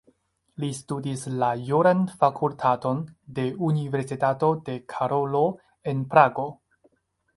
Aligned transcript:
Li 0.61 0.69
studis 0.77 1.25
la 1.43 1.49
juran 1.67 2.01
fakultaton 2.23 3.03
de 3.41 3.45
Universitato 3.69 4.53
de 4.71 4.79
Karolo 4.95 5.45
en 5.93 6.03
Prago. 6.15 6.49